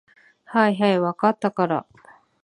[0.45, 1.85] はいはい、分かったから。